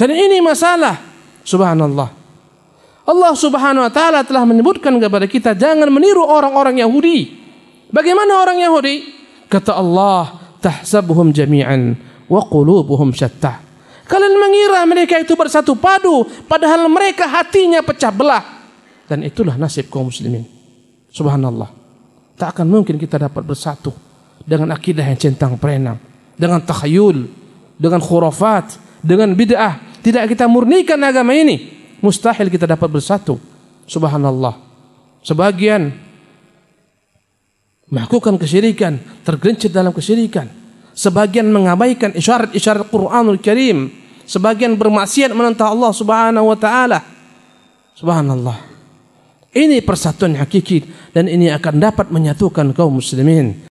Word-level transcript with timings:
Dan 0.00 0.16
ini 0.16 0.40
masalah. 0.40 0.96
Subhanallah. 1.44 2.08
Allah 3.04 3.32
Subhanahu 3.36 3.84
wa 3.84 3.92
taala 3.92 4.24
telah 4.24 4.48
menyebutkan 4.48 4.96
kepada 4.96 5.28
kita 5.28 5.52
jangan 5.52 5.92
meniru 5.92 6.24
orang-orang 6.24 6.80
Yahudi. 6.80 7.36
Bagaimana 7.92 8.40
orang 8.40 8.64
Yahudi? 8.64 8.96
Kata 9.50 9.76
Allah, 9.76 10.56
tahsabuhum 10.64 11.36
jami'an 11.36 12.00
wa 12.32 12.40
qulubuhum 12.48 13.12
syattah. 13.12 13.60
Kalian 14.08 14.40
mengira 14.40 14.80
mereka 14.88 15.20
itu 15.20 15.36
bersatu 15.36 15.76
padu, 15.76 16.24
padahal 16.48 16.88
mereka 16.88 17.28
hatinya 17.28 17.84
pecah 17.84 18.14
belah. 18.14 18.42
Dan 19.04 19.26
itulah 19.26 19.58
nasib 19.60 19.90
kaum 19.92 20.08
muslimin. 20.08 20.46
Subhanallah. 21.12 21.68
Tak 22.40 22.56
akan 22.56 22.66
mungkin 22.72 22.96
kita 22.96 23.20
dapat 23.20 23.42
bersatu 23.42 23.92
dengan 24.46 24.72
akidah 24.72 25.04
yang 25.04 25.18
centang 25.18 25.58
perenang, 25.60 25.98
dengan 26.38 26.62
takhayul, 26.62 27.26
dengan 27.74 28.00
khurafat, 28.00 28.78
dengan 29.02 29.34
bid'ah. 29.34 29.89
Tidak 30.00 30.24
kita 30.24 30.48
murnikan 30.48 30.96
agama 31.04 31.36
ini, 31.36 31.68
mustahil 32.00 32.48
kita 32.48 32.64
dapat 32.64 32.88
bersatu. 32.88 33.36
Subhanallah. 33.84 34.56
Sebagian 35.20 35.92
melakukan 37.92 38.40
kesyirikan, 38.40 38.96
tergelincir 39.26 39.68
dalam 39.68 39.92
kesyirikan. 39.92 40.48
Sebagian 40.96 41.52
mengabaikan 41.52 42.16
isyarat-isyarat 42.16 42.88
Qur'anul 42.88 43.42
Karim. 43.42 43.92
Sebagian 44.24 44.78
bermaksiat 44.78 45.34
menentang 45.34 45.76
Allah 45.76 45.92
Subhanahu 45.92 46.48
wa 46.48 46.58
taala. 46.58 46.98
Subhanallah. 47.98 48.70
Ini 49.50 49.82
persatuan 49.82 50.38
hakiki 50.38 51.10
dan 51.10 51.26
ini 51.26 51.50
akan 51.50 51.82
dapat 51.82 52.08
menyatukan 52.14 52.70
kaum 52.70 53.02
muslimin. 53.02 53.66